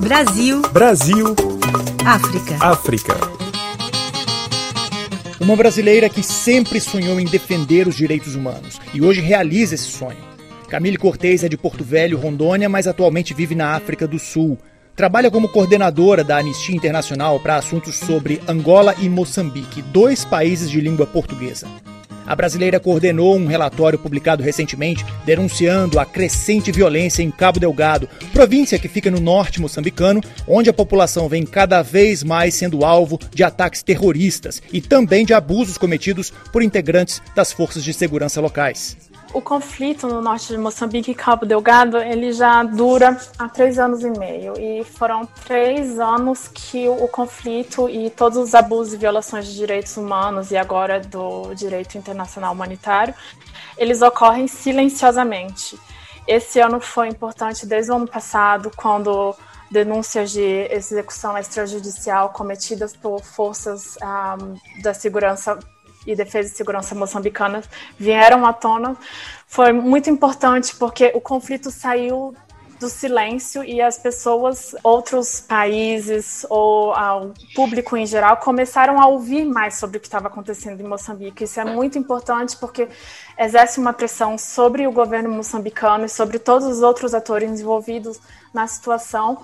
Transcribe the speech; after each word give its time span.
Brasil. 0.00 0.62
Brasil. 0.72 1.36
África. 2.06 2.56
África. 2.64 3.14
Uma 5.38 5.54
brasileira 5.54 6.08
que 6.08 6.22
sempre 6.22 6.80
sonhou 6.80 7.20
em 7.20 7.26
defender 7.26 7.86
os 7.86 7.94
direitos 7.94 8.34
humanos 8.34 8.80
e 8.94 9.02
hoje 9.02 9.20
realiza 9.20 9.74
esse 9.74 9.84
sonho. 9.84 10.16
Camille 10.70 10.96
Cortez 10.96 11.44
é 11.44 11.48
de 11.48 11.58
Porto 11.58 11.84
Velho, 11.84 12.18
Rondônia, 12.18 12.70
mas 12.70 12.86
atualmente 12.86 13.34
vive 13.34 13.54
na 13.54 13.74
África 13.74 14.08
do 14.08 14.18
Sul. 14.18 14.56
Trabalha 14.94 15.30
como 15.30 15.50
coordenadora 15.50 16.24
da 16.24 16.38
Anistia 16.38 16.74
Internacional 16.74 17.38
para 17.38 17.56
assuntos 17.56 17.96
sobre 17.96 18.40
Angola 18.48 18.94
e 18.98 19.10
Moçambique, 19.10 19.82
dois 19.82 20.24
países 20.24 20.70
de 20.70 20.80
língua 20.80 21.06
portuguesa. 21.06 21.68
A 22.26 22.34
brasileira 22.34 22.80
coordenou 22.80 23.36
um 23.36 23.46
relatório 23.46 23.98
publicado 23.98 24.42
recentemente 24.42 25.04
denunciando 25.24 26.00
a 26.00 26.04
crescente 26.04 26.72
violência 26.72 27.22
em 27.22 27.30
Cabo 27.30 27.60
Delgado, 27.60 28.08
província 28.32 28.78
que 28.78 28.88
fica 28.88 29.10
no 29.10 29.20
norte 29.20 29.60
moçambicano, 29.60 30.20
onde 30.46 30.68
a 30.68 30.72
população 30.72 31.28
vem 31.28 31.46
cada 31.46 31.82
vez 31.82 32.24
mais 32.24 32.54
sendo 32.54 32.84
alvo 32.84 33.18
de 33.32 33.44
ataques 33.44 33.82
terroristas 33.82 34.62
e 34.72 34.80
também 34.80 35.24
de 35.24 35.34
abusos 35.34 35.78
cometidos 35.78 36.32
por 36.52 36.62
integrantes 36.62 37.22
das 37.34 37.52
forças 37.52 37.84
de 37.84 37.94
segurança 37.94 38.40
locais. 38.40 38.96
O 39.32 39.40
conflito 39.42 40.06
no 40.06 40.22
norte 40.22 40.48
de 40.48 40.56
Moçambique 40.56 41.10
e 41.10 41.14
Cabo 41.14 41.44
Delgado, 41.44 41.98
ele 41.98 42.32
já 42.32 42.62
dura 42.62 43.20
há 43.38 43.48
três 43.48 43.78
anos 43.78 44.02
e 44.02 44.10
meio. 44.10 44.58
E 44.58 44.82
foram 44.84 45.26
três 45.44 45.98
anos 45.98 46.48
que 46.48 46.88
o 46.88 47.06
conflito 47.08 47.88
e 47.88 48.08
todos 48.08 48.38
os 48.38 48.54
abusos 48.54 48.94
e 48.94 48.96
violações 48.96 49.46
de 49.46 49.54
direitos 49.54 49.96
humanos 49.96 50.50
e 50.50 50.56
agora 50.56 51.00
do 51.00 51.52
direito 51.54 51.98
internacional 51.98 52.54
humanitário, 52.54 53.14
eles 53.76 54.00
ocorrem 54.00 54.46
silenciosamente. 54.46 55.78
Esse 56.26 56.58
ano 56.58 56.80
foi 56.80 57.08
importante 57.08 57.66
desde 57.66 57.92
o 57.92 57.96
ano 57.96 58.08
passado, 58.08 58.70
quando 58.74 59.34
denúncias 59.70 60.30
de 60.30 60.66
execução 60.70 61.36
extrajudicial 61.36 62.30
cometidas 62.30 62.96
por 62.96 63.22
forças 63.22 63.96
um, 64.02 64.82
da 64.82 64.94
segurança 64.94 65.58
e 66.06 66.14
Defesa 66.14 66.48
e 66.48 66.56
Segurança 66.56 66.94
moçambicanas 66.94 67.68
vieram 67.98 68.46
à 68.46 68.52
tona 68.52 68.96
foi 69.46 69.72
muito 69.72 70.10
importante 70.10 70.74
porque 70.76 71.12
o 71.14 71.20
conflito 71.20 71.70
saiu 71.70 72.34
do 72.78 72.90
silêncio 72.90 73.64
e 73.64 73.80
as 73.80 73.98
pessoas, 73.98 74.74
outros 74.82 75.40
países 75.40 76.44
ou 76.50 76.90
o 76.90 77.32
público 77.54 77.96
em 77.96 78.04
geral 78.04 78.36
começaram 78.36 79.00
a 79.00 79.06
ouvir 79.06 79.44
mais 79.44 79.76
sobre 79.76 79.96
o 79.96 80.00
que 80.00 80.06
estava 80.06 80.26
acontecendo 80.26 80.80
em 80.80 80.84
Moçambique. 80.84 81.44
Isso 81.44 81.58
é 81.58 81.64
muito 81.64 81.98
importante 81.98 82.56
porque 82.56 82.88
exerce 83.38 83.80
uma 83.80 83.92
pressão 83.92 84.36
sobre 84.36 84.86
o 84.86 84.92
governo 84.92 85.30
moçambicano 85.30 86.04
e 86.04 86.08
sobre 86.08 86.38
todos 86.38 86.66
os 86.66 86.82
outros 86.82 87.14
atores 87.14 87.60
envolvidos 87.60 88.20
na 88.52 88.66
situação 88.66 89.42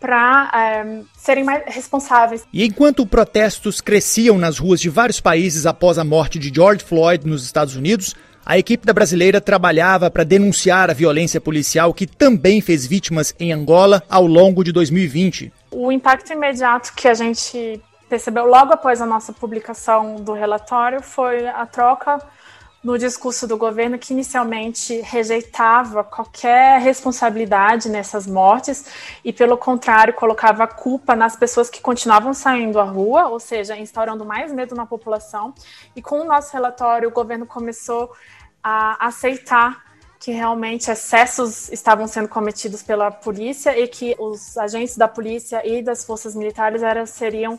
para 0.00 0.50
é, 0.54 1.02
serem 1.16 1.44
mais 1.44 1.62
responsáveis. 1.66 2.46
E 2.52 2.64
enquanto 2.64 3.06
protestos 3.06 3.80
cresciam 3.80 4.38
nas 4.38 4.58
ruas 4.58 4.80
de 4.80 4.88
vários 4.88 5.20
países 5.20 5.66
após 5.66 5.98
a 5.98 6.04
morte 6.04 6.38
de 6.38 6.52
George 6.54 6.84
Floyd 6.84 7.26
nos 7.26 7.44
Estados 7.44 7.76
Unidos, 7.76 8.14
a 8.44 8.56
equipe 8.56 8.86
da 8.86 8.94
brasileira 8.94 9.40
trabalhava 9.40 10.10
para 10.10 10.24
denunciar 10.24 10.88
a 10.88 10.94
violência 10.94 11.40
policial 11.40 11.92
que 11.92 12.06
também 12.06 12.60
fez 12.60 12.86
vítimas 12.86 13.34
em 13.38 13.52
Angola 13.52 14.02
ao 14.08 14.26
longo 14.26 14.64
de 14.64 14.72
2020. 14.72 15.52
O 15.70 15.92
impacto 15.92 16.32
imediato 16.32 16.94
que 16.94 17.06
a 17.08 17.12
gente 17.12 17.78
percebeu 18.08 18.46
logo 18.46 18.72
após 18.72 19.02
a 19.02 19.06
nossa 19.06 19.34
publicação 19.34 20.16
do 20.16 20.32
relatório 20.32 21.02
foi 21.02 21.46
a 21.46 21.66
troca 21.66 22.18
no 22.82 22.96
discurso 22.96 23.46
do 23.46 23.56
governo 23.56 23.98
que 23.98 24.12
inicialmente 24.12 25.00
rejeitava 25.00 26.04
qualquer 26.04 26.80
responsabilidade 26.80 27.88
nessas 27.88 28.26
mortes 28.26 28.86
e, 29.24 29.32
pelo 29.32 29.56
contrário, 29.56 30.14
colocava 30.14 30.64
a 30.64 30.66
culpa 30.68 31.16
nas 31.16 31.34
pessoas 31.34 31.68
que 31.68 31.80
continuavam 31.80 32.32
saindo 32.32 32.78
à 32.78 32.84
rua, 32.84 33.28
ou 33.28 33.40
seja, 33.40 33.76
instaurando 33.76 34.24
mais 34.24 34.52
medo 34.52 34.74
na 34.74 34.86
população. 34.86 35.52
E 35.96 36.00
com 36.00 36.20
o 36.20 36.24
nosso 36.24 36.52
relatório, 36.52 37.08
o 37.08 37.12
governo 37.12 37.46
começou 37.46 38.12
a 38.62 39.06
aceitar 39.06 39.88
que 40.20 40.32
realmente 40.32 40.90
excessos 40.90 41.70
estavam 41.70 42.06
sendo 42.06 42.28
cometidos 42.28 42.82
pela 42.82 43.10
polícia 43.10 43.78
e 43.78 43.86
que 43.86 44.16
os 44.18 44.56
agentes 44.56 44.96
da 44.96 45.06
polícia 45.06 45.62
e 45.64 45.80
das 45.82 46.04
forças 46.04 46.34
militares 46.34 46.82
eram, 46.82 47.06
seriam 47.06 47.58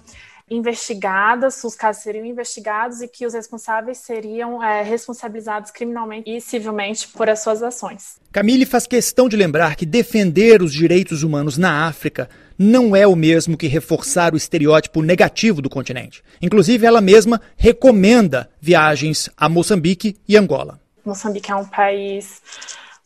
investigadas, 0.49 1.63
os 1.63 1.75
casos 1.75 2.03
seriam 2.03 2.25
investigados 2.25 3.01
e 3.01 3.07
que 3.07 3.25
os 3.25 3.33
responsáveis 3.33 3.99
seriam 3.99 4.63
é, 4.63 4.81
responsabilizados 4.81 5.71
criminalmente 5.71 6.29
e 6.29 6.41
civilmente 6.41 7.07
por 7.07 7.29
as 7.29 7.41
suas 7.41 7.61
ações. 7.61 8.19
Camille 8.31 8.65
faz 8.65 8.87
questão 8.87 9.29
de 9.29 9.35
lembrar 9.35 9.75
que 9.75 9.85
defender 9.85 10.61
os 10.61 10.73
direitos 10.73 11.23
humanos 11.23 11.57
na 11.57 11.87
África 11.87 12.29
não 12.57 12.95
é 12.95 13.07
o 13.07 13.15
mesmo 13.15 13.57
que 13.57 13.67
reforçar 13.67 14.33
o 14.33 14.37
estereótipo 14.37 15.01
negativo 15.01 15.61
do 15.61 15.69
continente. 15.69 16.21
Inclusive, 16.41 16.85
ela 16.85 16.99
mesma 16.99 17.41
recomenda 17.55 18.49
viagens 18.59 19.29
a 19.37 19.47
Moçambique 19.47 20.17
e 20.27 20.35
Angola. 20.35 20.79
Moçambique 21.05 21.51
é 21.51 21.55
um 21.55 21.65
país 21.65 22.41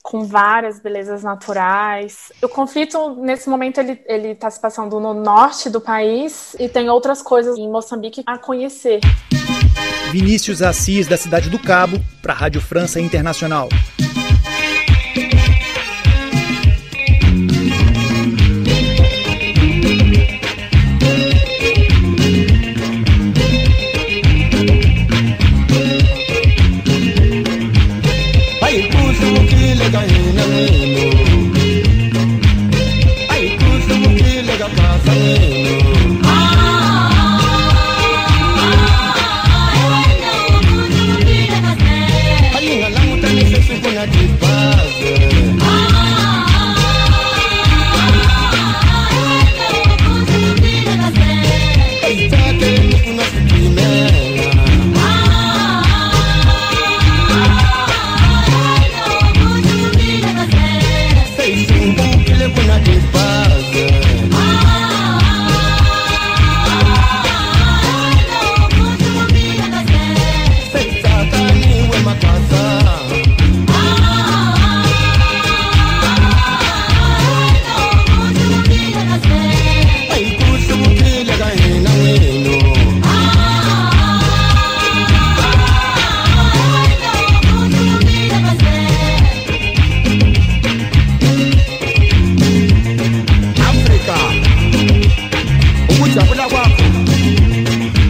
com 0.03 0.25
várias 0.25 0.81
belezas 0.81 1.23
naturais. 1.23 2.31
O 2.43 2.49
conflito, 2.49 3.15
nesse 3.15 3.49
momento, 3.49 3.79
ele 3.79 4.31
está 4.31 4.51
se 4.51 4.59
passando 4.59 4.99
no 4.99 5.13
norte 5.13 5.69
do 5.69 5.79
país 5.79 6.55
e 6.59 6.67
tem 6.67 6.89
outras 6.89 7.21
coisas 7.21 7.57
em 7.57 7.71
Moçambique 7.71 8.21
a 8.25 8.37
conhecer. 8.37 8.99
Vinícius 10.11 10.61
Assis, 10.61 11.07
da 11.07 11.17
cidade 11.17 11.49
do 11.49 11.57
Cabo, 11.57 11.97
para 12.21 12.33
a 12.33 12.35
Rádio 12.35 12.61
França 12.61 12.99
Internacional. 12.99 13.69
oh 35.15 35.62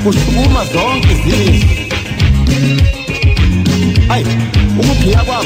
costuma 0.04 0.66
só 0.66 1.00
que 1.00 1.14
existe. 1.14 1.88
Ai, 4.10 4.24
o 4.78 4.96
que 5.02 5.16
água? 5.16 5.40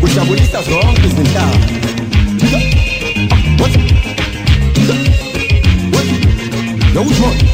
O 0.00 0.06
chabulista 0.06 0.62
só 0.62 0.80
que 0.94 1.06
existe. 1.06 1.38
What? 3.58 3.74
What? 5.92 6.08
No, 6.94 7.53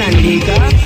Anandika. 0.00 0.79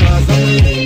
casa. 0.00 0.79